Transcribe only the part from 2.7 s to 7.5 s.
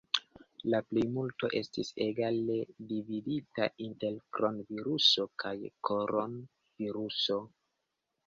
dividita inter kron-viruso kaj koron-viruso.